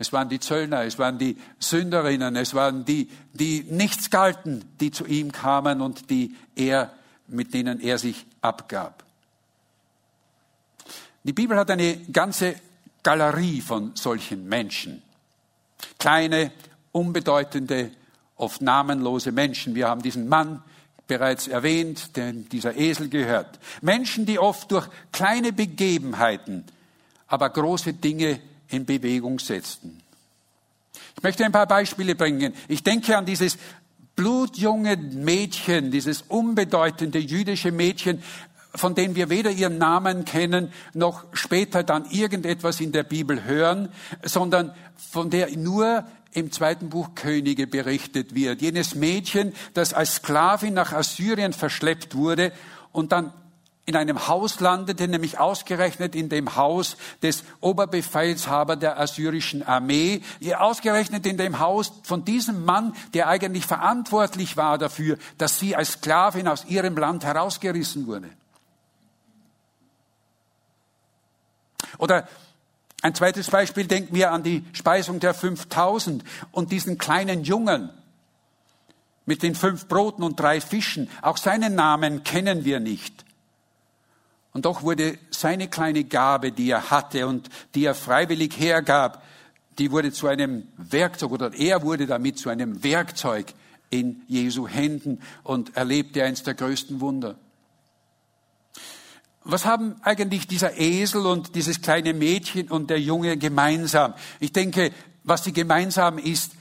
[0.00, 4.90] Es waren die Zöllner, es waren die Sünderinnen, es waren die, die nichts galten, die
[4.90, 6.90] zu ihm kamen und die er,
[7.26, 9.04] mit denen er sich abgab.
[11.22, 12.54] Die Bibel hat eine ganze
[13.02, 15.02] Galerie von solchen Menschen.
[15.98, 16.50] Kleine,
[16.92, 17.90] unbedeutende,
[18.36, 19.74] oft namenlose Menschen.
[19.74, 20.62] Wir haben diesen Mann
[21.08, 23.58] bereits erwähnt, denn dieser Esel gehört.
[23.82, 26.64] Menschen, die oft durch kleine Begebenheiten,
[27.26, 30.00] aber große Dinge in Bewegung setzten.
[31.16, 32.54] Ich möchte ein paar Beispiele bringen.
[32.68, 33.58] Ich denke an dieses
[34.16, 38.22] blutjunge Mädchen, dieses unbedeutende jüdische Mädchen,
[38.74, 43.88] von dem wir weder ihren Namen kennen, noch später dann irgendetwas in der Bibel hören,
[44.22, 48.62] sondern von der nur im zweiten Buch Könige berichtet wird.
[48.62, 52.52] Jenes Mädchen, das als Sklavin nach Assyrien verschleppt wurde
[52.92, 53.32] und dann
[53.90, 60.22] in einem Haus landete, nämlich ausgerechnet in dem Haus des Oberbefehlshaber der assyrischen Armee,
[60.56, 65.94] ausgerechnet in dem Haus von diesem Mann, der eigentlich verantwortlich war dafür, dass sie als
[65.94, 68.30] Sklavin aus ihrem Land herausgerissen wurde.
[71.98, 72.28] Oder
[73.02, 76.22] ein zweites Beispiel, denken wir an die Speisung der 5000
[76.52, 77.90] und diesen kleinen Jungen
[79.26, 81.10] mit den fünf Broten und drei Fischen.
[81.22, 83.24] Auch seinen Namen kennen wir nicht.
[84.52, 89.22] Und doch wurde seine kleine Gabe, die er hatte und die er freiwillig hergab,
[89.78, 93.54] die wurde zu einem Werkzeug oder er wurde damit zu einem Werkzeug
[93.90, 97.36] in Jesu Händen und erlebte eins der größten Wunder.
[99.42, 104.14] Was haben eigentlich dieser Esel und dieses kleine Mädchen und der Junge gemeinsam?
[104.38, 104.92] Ich denke,
[105.24, 106.52] was sie gemeinsam ist,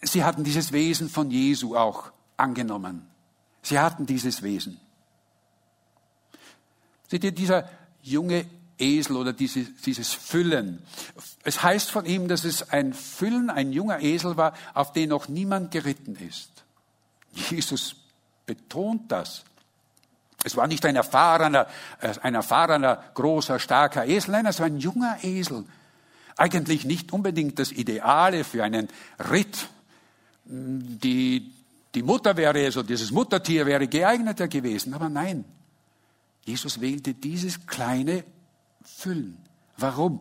[0.00, 3.06] sie hatten dieses Wesen von Jesu auch angenommen.
[3.62, 4.80] Sie hatten dieses Wesen.
[7.12, 7.68] Seht ihr, dieser
[8.00, 8.46] junge
[8.78, 10.82] Esel oder dieses, dieses Füllen.
[11.44, 15.28] Es heißt von ihm, dass es ein Füllen, ein junger Esel war, auf den noch
[15.28, 16.48] niemand geritten ist.
[17.34, 17.96] Jesus
[18.46, 19.44] betont das.
[20.42, 21.66] Es war nicht ein erfahrener,
[22.22, 25.66] ein erfahrener, großer, starker Esel, nein, es war ein junger Esel.
[26.38, 28.88] Eigentlich nicht unbedingt das Ideale für einen
[29.30, 29.68] Ritt.
[30.46, 31.52] Die,
[31.94, 35.44] die Mutter wäre, also dieses Muttertier wäre geeigneter gewesen, aber nein.
[36.44, 38.24] Jesus wählte dieses kleine
[38.82, 39.38] Füllen.
[39.76, 40.20] Warum?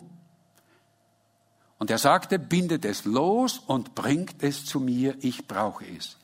[1.80, 6.18] Und er sagte, bindet es los und bringt es zu mir, ich brauche es.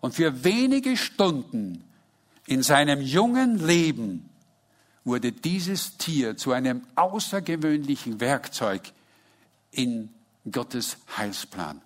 [0.00, 1.84] Und für wenige Stunden
[2.46, 4.28] in seinem jungen Leben
[5.04, 8.92] wurde dieses Tier zu einem außergewöhnlichen Werkzeug
[9.70, 10.10] in
[10.50, 11.80] Gottes Heilsplan.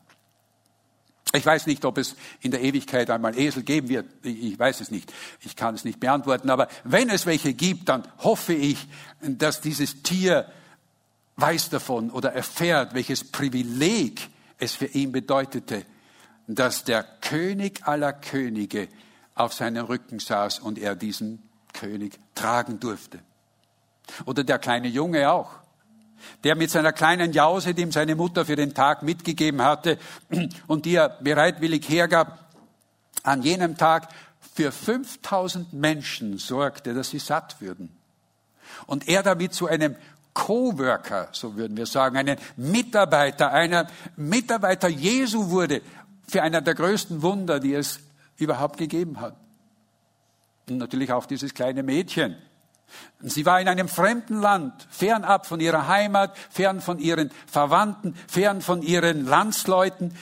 [1.35, 4.07] Ich weiß nicht, ob es in der Ewigkeit einmal Esel geben wird.
[4.23, 5.13] Ich weiß es nicht.
[5.41, 6.51] Ich kann es nicht beantworten.
[6.51, 8.87] Aber wenn es welche gibt, dann hoffe ich,
[9.21, 10.47] dass dieses Tier
[11.37, 15.87] weiß davon oder erfährt, welches Privileg es für ihn bedeutete,
[16.47, 18.89] dass der König aller Könige
[19.35, 23.21] auf seinem Rücken saß und er diesen König tragen durfte.
[24.27, 25.62] Oder der kleine Junge auch,
[26.45, 29.99] der mit seiner kleinen Jause, die ihm seine Mutter für den Tag mitgegeben hatte
[30.67, 32.39] und die er bereitwillig hergab,
[33.23, 34.09] an jenem Tag
[34.55, 37.97] für 5000 Menschen sorgte, dass sie satt würden.
[38.87, 39.97] Und er damit zu einem
[40.35, 45.83] Coworker, so würden wir sagen, einen Mitarbeiter, einer Mitarbeiter Jesu wurde
[46.27, 48.01] für einer der größten Wunder, die es
[48.39, 49.37] überhaupt gegeben hat.
[50.69, 52.37] Und natürlich auch dieses kleine Mädchen.
[53.21, 58.61] Sie war in einem fremden Land, fernab von ihrer Heimat, fern von ihren Verwandten, fern
[58.61, 60.15] von ihren Landsleuten.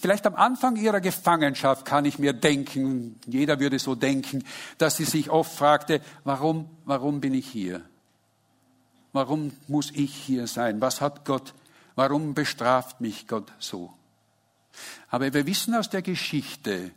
[0.00, 4.44] Vielleicht am Anfang ihrer Gefangenschaft kann ich mir denken, jeder würde so denken,
[4.78, 7.82] dass sie sich oft fragte, warum, warum bin ich hier?
[9.12, 10.80] Warum muss ich hier sein?
[10.80, 11.54] Was hat Gott,
[11.94, 13.94] warum bestraft mich Gott so?
[15.08, 16.90] Aber wir wissen aus der Geschichte,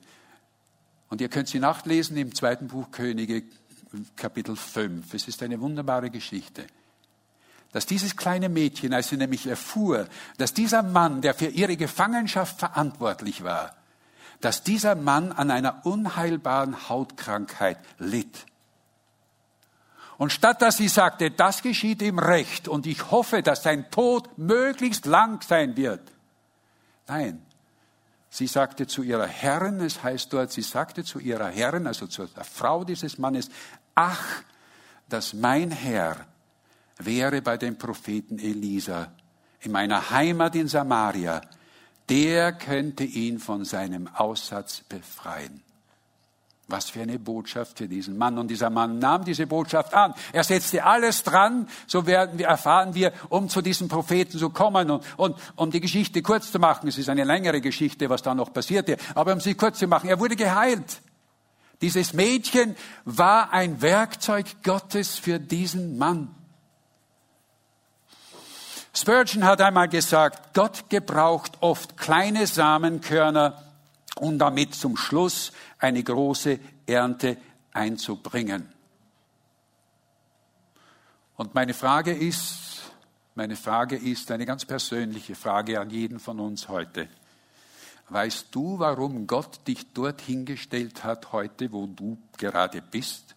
[1.09, 3.43] und ihr könnt sie nachlesen im zweiten Buch Könige,
[4.15, 5.13] Kapitel 5.
[5.13, 6.67] Es ist eine wunderbare Geschichte.
[7.71, 12.59] Dass dieses kleine Mädchen, als sie nämlich erfuhr, dass dieser Mann, der für ihre Gefangenschaft
[12.59, 13.75] verantwortlich war,
[14.41, 18.45] dass dieser Mann an einer unheilbaren Hautkrankheit litt.
[20.17, 24.37] Und statt dass sie sagte, das geschieht ihm recht und ich hoffe, dass sein Tod
[24.37, 26.11] möglichst lang sein wird.
[27.07, 27.41] Nein,
[28.31, 32.27] Sie sagte zu ihrer Herrin, es heißt dort, sie sagte zu ihrer Herrin, also zu
[32.27, 33.49] der Frau dieses Mannes,
[33.95, 34.43] ach,
[35.09, 36.25] dass mein Herr
[36.99, 39.11] wäre bei dem Propheten Elisa
[39.61, 41.41] in meiner Heimat in Samaria,
[42.09, 45.61] der könnte ihn von seinem Aussatz befreien.
[46.67, 48.37] Was für eine Botschaft für diesen Mann.
[48.37, 50.13] Und dieser Mann nahm diese Botschaft an.
[50.31, 54.91] Er setzte alles dran, so werden wir, erfahren wir, um zu diesem Propheten zu kommen.
[54.91, 58.35] Und, und um die Geschichte kurz zu machen, es ist eine längere Geschichte, was da
[58.35, 61.01] noch passierte, aber um sie kurz zu machen, er wurde geheilt.
[61.81, 66.35] Dieses Mädchen war ein Werkzeug Gottes für diesen Mann.
[68.93, 73.63] Spurgeon hat einmal gesagt, Gott gebraucht oft kleine Samenkörner,
[74.15, 77.37] um damit zum Schluss eine große Ernte
[77.71, 78.67] einzubringen.
[81.37, 82.81] Und meine Frage ist,
[83.35, 87.07] meine Frage ist eine ganz persönliche Frage an jeden von uns heute.
[88.09, 93.35] Weißt du, warum Gott dich dorthin gestellt hat heute, wo du gerade bist?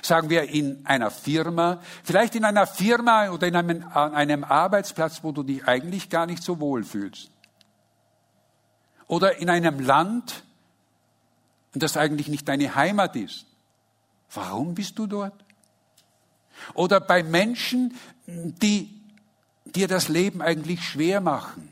[0.00, 5.22] Sagen wir in einer Firma, vielleicht in einer Firma oder in einem, an einem Arbeitsplatz,
[5.22, 7.30] wo du dich eigentlich gar nicht so wohl fühlst.
[9.06, 10.44] Oder in einem Land,
[11.74, 13.46] das eigentlich nicht deine Heimat ist.
[14.32, 15.44] Warum bist du dort?
[16.74, 17.94] Oder bei Menschen,
[18.26, 19.02] die
[19.64, 21.71] dir das Leben eigentlich schwer machen.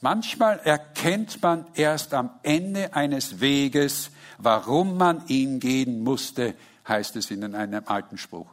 [0.00, 6.54] Manchmal erkennt man erst am Ende eines Weges, warum man ihn gehen musste,
[6.86, 8.48] heißt es in einem alten Spruch.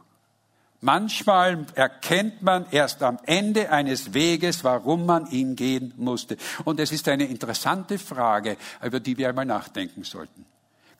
[0.80, 6.36] Manchmal erkennt man erst am Ende eines Weges, warum man ihn gehen musste.
[6.64, 10.44] Und es ist eine interessante Frage, über die wir einmal nachdenken sollten.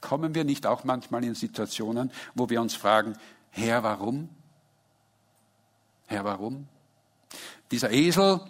[0.01, 3.15] Kommen wir nicht auch manchmal in Situationen, wo wir uns fragen,
[3.51, 4.31] Herr, warum?
[6.07, 6.67] Herr, warum?
[7.71, 8.41] Dieser Esel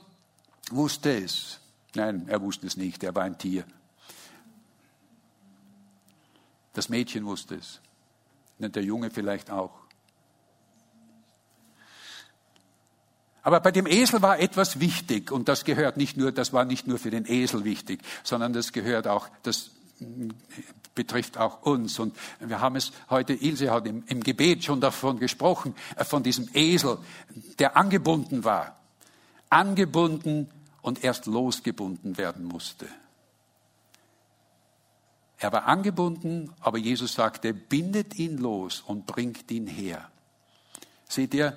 [0.71, 1.61] wusste es.
[1.95, 3.65] Nein, er wusste es nicht, er war ein Tier.
[6.73, 7.81] Das Mädchen wusste es.
[8.59, 9.85] Der Junge vielleicht auch.
[13.43, 16.87] Aber bei dem Esel war etwas wichtig und das gehört nicht nur, das war nicht
[16.87, 19.71] nur für den Esel wichtig, sondern das gehört auch, das
[20.95, 21.99] betrifft auch uns.
[21.99, 26.23] Und wir haben es heute, Ilse hat im, im Gebet schon davon gesprochen, äh, von
[26.23, 26.99] diesem Esel,
[27.59, 28.81] der angebunden war.
[29.51, 30.49] Angebunden
[30.85, 32.87] und erst losgebunden werden musste.
[35.39, 40.11] Er war angebunden, aber Jesus sagte, bindet ihn los und bringt ihn her.
[41.09, 41.57] Seht ihr,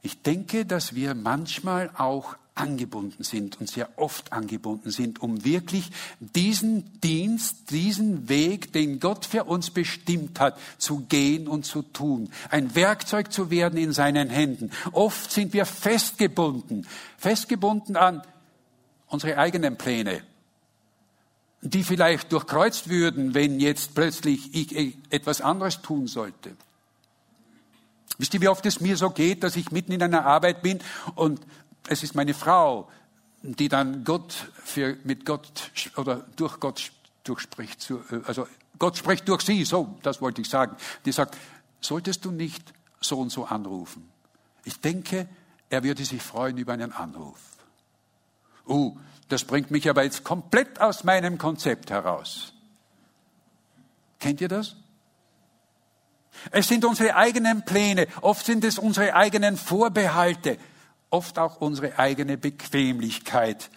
[0.00, 5.90] ich denke, dass wir manchmal auch angebunden sind und sehr oft angebunden sind, um wirklich
[6.20, 12.30] diesen Dienst, diesen Weg, den Gott für uns bestimmt hat, zu gehen und zu tun,
[12.50, 14.70] ein Werkzeug zu werden in seinen Händen.
[14.92, 16.86] Oft sind wir festgebunden,
[17.18, 18.22] festgebunden an
[19.12, 20.22] unsere eigenen Pläne,
[21.60, 26.56] die vielleicht durchkreuzt würden, wenn jetzt plötzlich ich etwas anderes tun sollte.
[28.18, 30.80] Wisst ihr, wie oft es mir so geht, dass ich mitten in einer Arbeit bin
[31.14, 31.40] und
[31.88, 32.88] es ist meine Frau,
[33.42, 34.32] die dann Gott
[34.64, 36.90] für, mit Gott oder durch Gott
[37.24, 37.92] durchspricht.
[38.24, 38.46] Also
[38.78, 40.76] Gott spricht durch sie, so, das wollte ich sagen.
[41.04, 41.36] Die sagt,
[41.80, 44.08] solltest du nicht so und so anrufen?
[44.64, 45.28] Ich denke,
[45.68, 47.38] er würde sich freuen über einen Anruf.
[48.66, 48.96] Uh,
[49.28, 52.52] das bringt mich aber jetzt komplett aus meinem Konzept heraus.
[54.18, 54.76] Kennt ihr das?
[56.50, 60.58] Es sind unsere eigenen Pläne, oft sind es unsere eigenen Vorbehalte,
[61.10, 63.70] oft auch unsere eigene Bequemlichkeit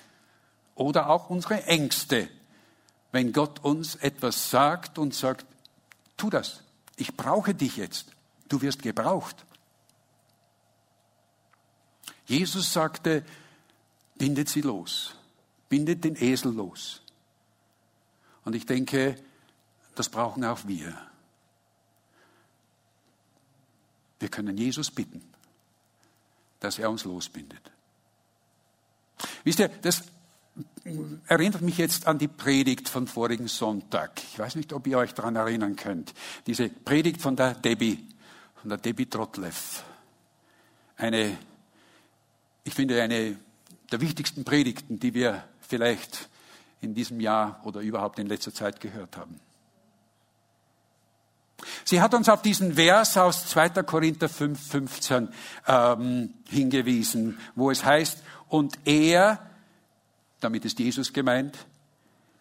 [0.74, 2.30] oder auch unsere Ängste.
[3.12, 5.45] Wenn Gott uns etwas sagt und sagt,
[6.17, 6.63] tu das,
[6.95, 8.08] ich brauche dich jetzt,
[8.50, 9.45] du wirst gebraucht.
[12.26, 13.24] Jesus sagte,
[14.15, 15.15] bindet sie los,
[15.69, 17.01] bindet den Esel los.
[18.43, 19.15] Und ich denke,
[19.95, 20.95] das brauchen auch wir.
[24.19, 25.21] Wir können Jesus bitten,
[26.60, 27.71] dass er uns losbindet.
[29.43, 30.04] Wisst ihr, das
[31.28, 34.21] erinnert mich jetzt an die Predigt von vorigen Sonntag.
[34.23, 36.13] Ich weiß nicht, ob ihr euch daran erinnern könnt.
[36.47, 38.08] Diese Predigt von der Debbie,
[38.56, 39.84] von der Debbie Trotlev.
[40.97, 41.38] Eine,
[42.63, 43.38] ich finde, eine
[43.91, 46.30] der wichtigsten Predigten, die wir vielleicht
[46.82, 49.39] in diesem Jahr oder überhaupt in letzter Zeit gehört haben.
[51.84, 53.69] Sie hat uns auf diesen Vers aus 2.
[53.84, 55.30] Korinther 5, 15
[55.67, 59.39] ähm, hingewiesen, wo es heißt, und er,
[60.39, 61.58] damit ist Jesus gemeint,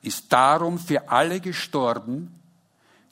[0.03, 2.35] ist darum für alle gestorben,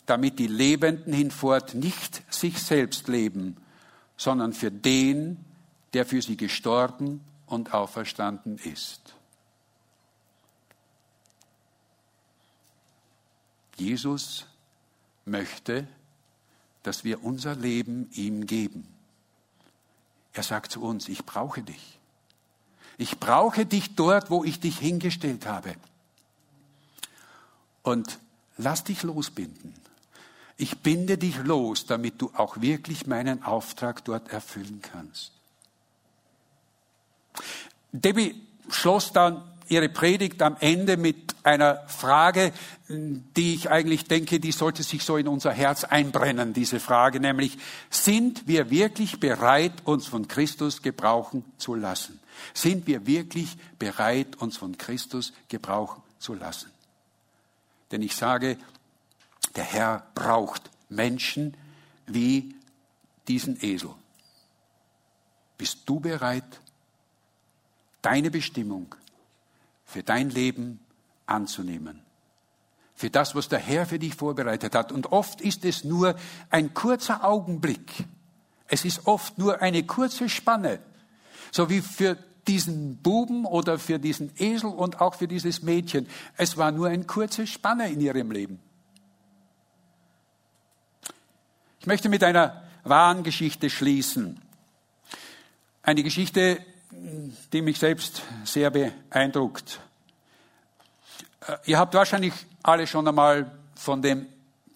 [0.04, 3.56] damit die Lebenden hinfort nicht sich selbst leben,
[4.16, 5.38] sondern für den,
[5.94, 7.20] der für sie gestorben
[7.52, 9.14] und auferstanden ist.
[13.76, 14.46] Jesus
[15.24, 15.86] möchte,
[16.82, 18.88] dass wir unser Leben ihm geben.
[20.32, 21.98] Er sagt zu uns, ich brauche dich.
[22.96, 25.74] Ich brauche dich dort, wo ich dich hingestellt habe.
[27.82, 28.18] Und
[28.56, 29.74] lass dich losbinden.
[30.56, 35.32] Ich binde dich los, damit du auch wirklich meinen Auftrag dort erfüllen kannst.
[37.92, 38.34] Debbie
[38.70, 42.52] schloss dann ihre Predigt am Ende mit einer Frage,
[42.88, 47.58] die ich eigentlich denke, die sollte sich so in unser Herz einbrennen, diese Frage, nämlich,
[47.90, 52.20] sind wir wirklich bereit, uns von Christus gebrauchen zu lassen?
[52.54, 56.70] Sind wir wirklich bereit, uns von Christus gebrauchen zu lassen?
[57.90, 58.58] Denn ich sage,
[59.56, 61.56] der Herr braucht Menschen
[62.06, 62.54] wie
[63.28, 63.90] diesen Esel.
[65.58, 66.61] Bist du bereit,
[68.02, 68.94] deine Bestimmung
[69.84, 70.80] für dein Leben
[71.26, 72.02] anzunehmen.
[72.94, 74.92] Für das, was der Herr für dich vorbereitet hat.
[74.92, 76.14] Und oft ist es nur
[76.50, 78.04] ein kurzer Augenblick.
[78.68, 80.80] Es ist oft nur eine kurze Spanne.
[81.50, 86.08] So wie für diesen Buben oder für diesen Esel und auch für dieses Mädchen.
[86.36, 88.60] Es war nur eine kurze Spanne in ihrem Leben.
[91.80, 94.40] Ich möchte mit einer wahren Geschichte schließen.
[95.82, 96.64] Eine Geschichte,
[97.52, 99.80] die mich selbst sehr beeindruckt.
[101.46, 104.26] Äh, ihr habt wahrscheinlich alle schon einmal von dem,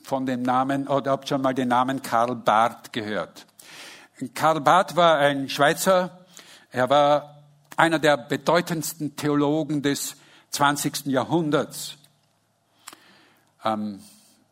[0.03, 3.47] von dem Namen oder habt schon mal den Namen Karl Barth gehört.
[4.35, 6.25] Karl Barth war ein Schweizer.
[6.71, 7.43] Er war
[7.77, 10.17] einer der bedeutendsten Theologen des
[10.51, 11.07] 20.
[11.07, 11.97] Jahrhunderts.
[13.59, 14.01] Am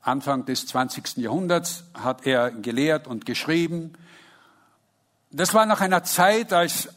[0.03, 1.17] Anfang des 20.
[1.17, 3.95] Jahrhunderts hat er gelehrt und geschrieben.
[5.31, 6.91] Das war nach einer Zeit, als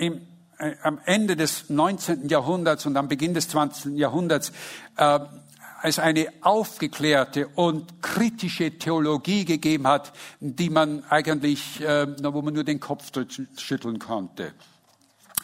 [0.00, 0.26] im,
[0.58, 2.28] äh, am Ende des 19.
[2.28, 3.96] Jahrhunderts und am Beginn des 20.
[3.96, 4.52] Jahrhunderts
[4.96, 5.20] äh,
[5.82, 12.64] es eine aufgeklärte und kritische Theologie gegeben hat, die man eigentlich, äh, wo man nur
[12.64, 13.10] den Kopf
[13.56, 14.52] schütteln konnte.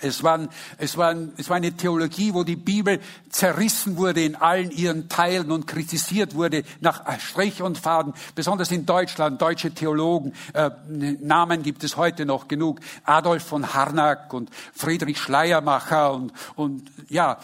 [0.00, 4.70] Es, waren, es, waren, es war eine Theologie, wo die Bibel zerrissen wurde in allen
[4.70, 8.12] ihren Teilen und kritisiert wurde nach Strich und Faden.
[8.34, 12.80] Besonders in Deutschland, deutsche Theologen, äh, Namen gibt es heute noch genug.
[13.04, 17.38] Adolf von Harnack und Friedrich Schleiermacher und, und ja.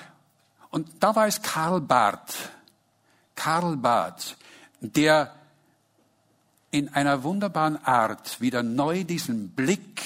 [0.71, 2.51] Und da war es Karl Barth.
[3.35, 4.37] Karl Barth,
[4.81, 5.33] der
[6.71, 10.03] in einer wunderbaren Art wieder neu diesen Blick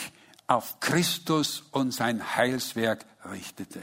[0.47, 3.83] auf Christus und sein Heilswerk richtete.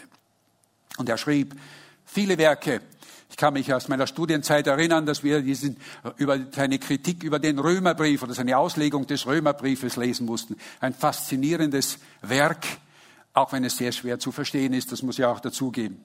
[0.98, 1.56] Und er schrieb
[2.06, 2.82] viele Werke.
[3.30, 5.78] Ich kann mich aus meiner Studienzeit erinnern, dass wir diesen,
[6.18, 10.56] über seine Kritik über den Römerbrief oder seine Auslegung des Römerbriefes lesen mussten.
[10.80, 12.66] Ein faszinierendes Werk,
[13.34, 16.04] auch wenn es sehr schwer zu verstehen ist, das muss ich auch dazugeben.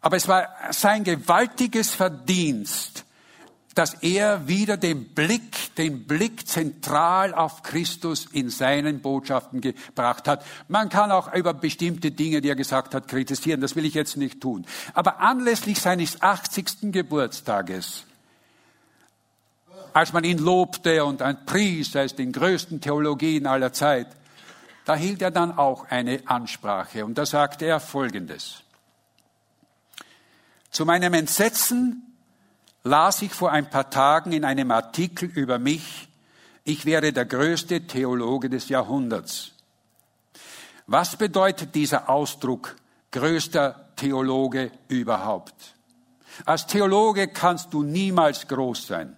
[0.00, 3.04] Aber es war sein gewaltiges Verdienst,
[3.74, 10.44] dass er wieder den Blick, den Blick zentral auf Christus in seinen Botschaften gebracht hat.
[10.66, 13.60] Man kann auch über bestimmte Dinge, die er gesagt hat, kritisieren.
[13.60, 14.66] Das will ich jetzt nicht tun.
[14.94, 16.92] Aber anlässlich seines 80.
[16.92, 18.04] Geburtstages,
[19.92, 24.08] als man ihn lobte und ein pries als den größten Theologien aller Zeit,
[24.84, 28.62] da hielt er dann auch eine Ansprache und da sagte er Folgendes.
[30.70, 32.07] Zu meinem Entsetzen
[32.84, 36.08] las ich vor ein paar Tagen in einem Artikel über mich,
[36.64, 39.52] ich wäre der größte Theologe des Jahrhunderts.
[40.86, 42.76] Was bedeutet dieser Ausdruck
[43.10, 45.74] größter Theologe überhaupt?
[46.44, 49.16] Als Theologe kannst du niemals groß sein.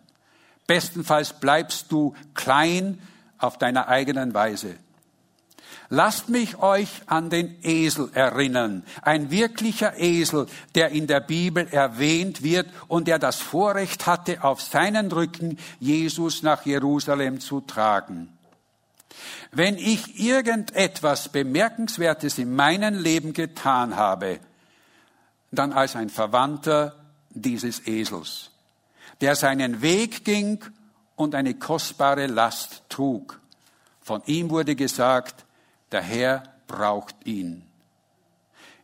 [0.67, 3.01] Bestenfalls bleibst du klein
[3.39, 4.77] auf deiner eigenen Weise.
[5.93, 12.45] Lasst mich euch an den Esel erinnern, ein wirklicher Esel, der in der Bibel erwähnt
[12.45, 18.29] wird und der das Vorrecht hatte, auf seinen Rücken Jesus nach Jerusalem zu tragen.
[19.51, 24.39] Wenn ich irgendetwas Bemerkenswertes in meinem Leben getan habe,
[25.51, 26.95] dann als ein Verwandter
[27.31, 28.53] dieses Esels,
[29.21, 30.61] der seinen Weg ging
[31.17, 33.41] und eine kostbare Last trug.
[34.01, 35.45] Von ihm wurde gesagt,
[35.93, 37.63] der Herr braucht ihn.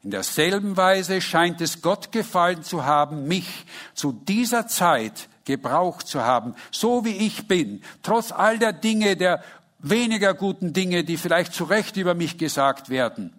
[0.02, 6.22] In derselben Weise scheint es Gott gefallen zu haben, mich zu dieser Zeit gebraucht zu
[6.22, 9.42] haben, so wie ich bin, trotz all der Dinge, der
[9.78, 13.32] weniger guten Dinge, die vielleicht zu Recht über mich gesagt werden.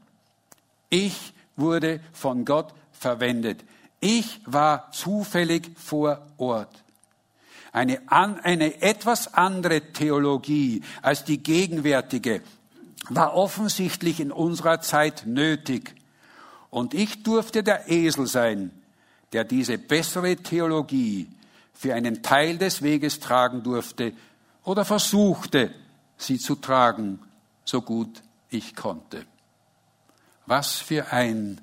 [0.90, 3.64] Ich wurde von Gott verwendet.
[4.00, 6.84] Ich war zufällig vor Ort.
[7.72, 12.42] Eine, eine etwas andere Theologie als die gegenwärtige
[13.10, 15.96] war offensichtlich in unserer Zeit nötig.
[16.70, 18.72] Und ich durfte der Esel sein,
[19.34, 21.30] der diese bessere Theologie
[21.74, 24.14] für einen Teil des Weges tragen durfte
[24.64, 25.74] oder versuchte,
[26.18, 27.20] sie zu tragen,
[27.64, 29.26] so gut ich konnte.
[30.46, 31.62] Was für ein,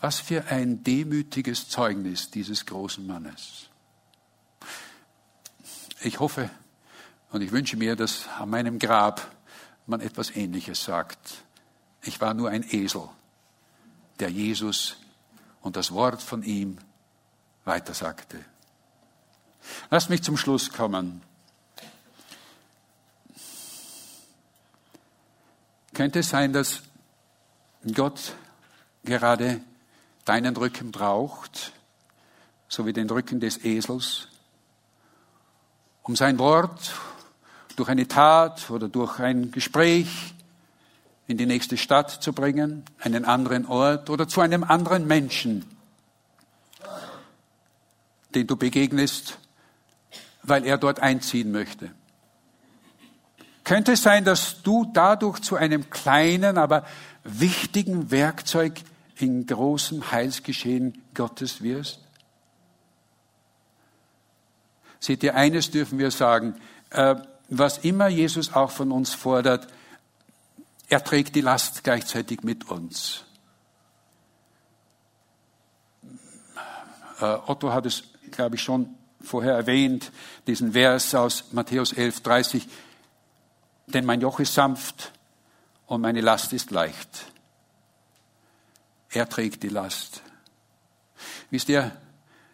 [0.00, 3.68] was für ein demütiges Zeugnis dieses großen Mannes.
[6.02, 6.50] Ich hoffe
[7.30, 9.28] und ich wünsche mir, dass an meinem Grab
[9.86, 11.44] man etwas Ähnliches sagt.
[12.02, 13.08] Ich war nur ein Esel,
[14.20, 14.96] der Jesus
[15.60, 16.78] und das Wort von ihm
[17.64, 18.44] weitersagte.
[19.90, 21.22] Lasst mich zum Schluss kommen.
[25.94, 26.82] Könnte es sein, dass
[27.94, 28.34] Gott
[29.04, 29.60] gerade
[30.24, 31.72] deinen Rücken braucht,
[32.68, 34.28] so wie den Rücken des Esels,
[36.02, 36.92] um sein Wort
[37.76, 40.34] durch eine Tat oder durch ein Gespräch
[41.26, 45.64] in die nächste Stadt zu bringen, einen anderen Ort oder zu einem anderen Menschen,
[48.34, 49.38] den du begegnest,
[50.42, 51.90] weil er dort einziehen möchte.
[53.64, 56.84] Könnte es sein, dass du dadurch zu einem kleinen, aber
[57.22, 58.74] wichtigen Werkzeug
[59.16, 62.00] in großem Heilsgeschehen Gottes wirst?
[65.00, 66.56] Seht ihr, eines dürfen wir sagen,
[66.90, 67.16] äh,
[67.48, 69.68] was immer Jesus auch von uns fordert,
[70.88, 73.24] er trägt die Last gleichzeitig mit uns.
[77.20, 80.12] Äh, Otto hat es, glaube ich, schon vorher erwähnt,
[80.46, 82.68] diesen Vers aus Matthäus 11, 30.
[83.86, 85.12] Denn mein Joch ist sanft
[85.86, 87.26] und meine Last ist leicht.
[89.10, 90.22] Er trägt die Last.
[91.50, 91.92] Wisst ihr,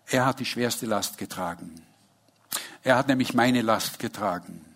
[0.07, 1.83] er hat die schwerste Last getragen.
[2.83, 4.70] Er hat nämlich meine Last getragen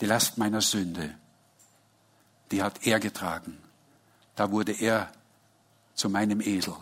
[0.00, 1.14] die Last meiner Sünde,
[2.50, 3.58] die hat er getragen.
[4.36, 5.10] Da wurde er
[5.94, 6.76] zu meinem Esel.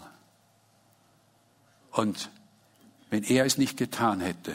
[1.93, 2.31] Und
[3.09, 4.55] wenn er es nicht getan hätte,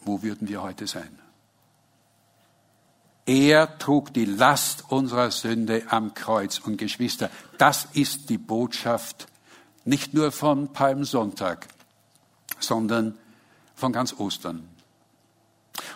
[0.00, 1.18] wo würden wir heute sein?
[3.26, 6.58] Er trug die Last unserer Sünde am Kreuz.
[6.58, 7.28] Und Geschwister,
[7.58, 9.26] das ist die Botschaft
[9.84, 11.68] nicht nur von Palmsonntag,
[12.58, 13.18] sondern
[13.74, 14.66] von ganz Ostern.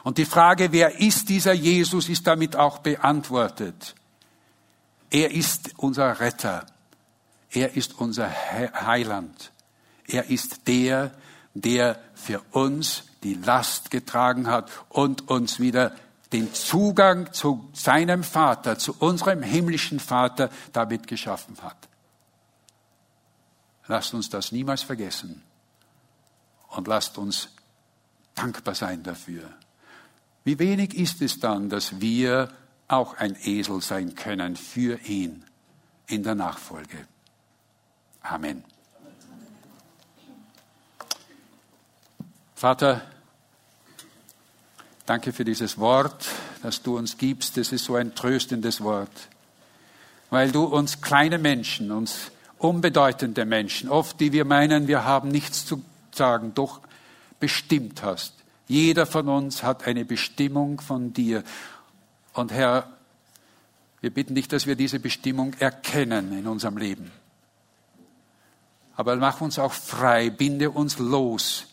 [0.02, 3.94] Und die Frage, wer ist dieser Jesus, ist damit auch beantwortet.
[5.10, 6.66] Er ist unser Retter.
[7.50, 9.52] Er ist unser Heiland.
[10.06, 11.12] Er ist der,
[11.54, 15.94] der für uns die Last getragen hat und uns wieder
[16.32, 21.76] den Zugang zu seinem Vater, zu unserem himmlischen Vater damit geschaffen hat.
[23.86, 25.42] Lasst uns das niemals vergessen
[26.68, 27.50] und lasst uns
[28.34, 29.52] dankbar sein dafür.
[30.44, 32.48] Wie wenig ist es dann, dass wir
[32.88, 35.44] auch ein Esel sein können für ihn
[36.06, 37.06] in der Nachfolge.
[38.22, 38.64] Amen.
[42.54, 43.02] Vater,
[45.06, 46.28] danke für dieses Wort,
[46.62, 47.56] das du uns gibst.
[47.58, 49.28] Es ist so ein tröstendes Wort,
[50.30, 55.66] weil du uns kleine Menschen, uns unbedeutende Menschen, oft die wir meinen, wir haben nichts
[55.66, 56.80] zu sagen, doch
[57.40, 58.41] bestimmt hast
[58.72, 61.44] jeder von uns hat eine Bestimmung von dir.
[62.32, 62.88] Und Herr,
[64.00, 67.12] wir bitten dich, dass wir diese Bestimmung erkennen in unserem Leben.
[68.96, 71.66] Aber mach uns auch frei, binde uns los,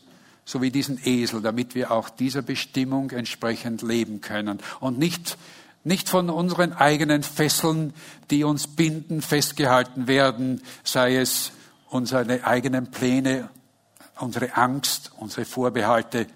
[0.43, 4.59] so wie diesen Esel, damit wir auch dieser Bestimmung entsprechend leben können.
[4.81, 5.37] Und nicht,
[5.85, 7.93] nicht von unseren eigenen Fesseln,
[8.29, 11.53] die uns binden, festgehalten werden, sei es
[11.89, 13.49] unsere eigenen Pläne,
[14.19, 16.27] unsere Angst, unsere Vorbehalte,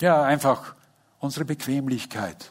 [0.00, 0.74] ja, einfach
[1.20, 2.50] unsere Bequemlichkeit.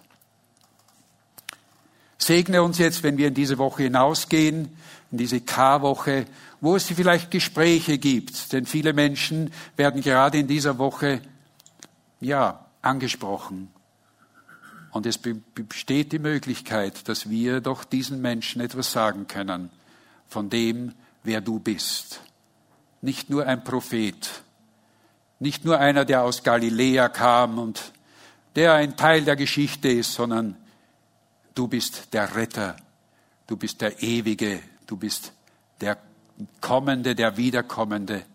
[2.18, 4.76] Segne uns jetzt, wenn wir in diese Woche hinausgehen,
[5.12, 6.26] in diese K-Woche,
[6.60, 8.52] wo es vielleicht Gespräche gibt.
[8.52, 11.22] Denn viele Menschen werden gerade in dieser Woche,
[12.20, 13.72] ja, angesprochen.
[14.92, 19.70] Und es besteht die Möglichkeit, dass wir doch diesen Menschen etwas sagen können
[20.28, 20.94] von dem,
[21.24, 22.22] wer du bist.
[23.02, 24.44] Nicht nur ein Prophet,
[25.40, 27.94] nicht nur einer, der aus Galiläa kam und
[28.56, 30.56] der ein Teil der Geschichte ist, sondern
[31.54, 32.76] du bist der Retter,
[33.48, 35.34] du bist der Ewige, du bist
[35.82, 35.98] der
[36.62, 38.26] Kommende, der Wiederkommende.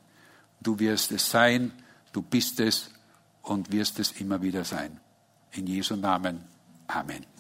[0.61, 1.73] Du wirst es sein,
[2.13, 2.91] du bist es
[3.43, 5.01] und wirst es immer wieder sein.
[5.53, 6.45] In Jesu Namen.
[6.87, 7.40] Amen.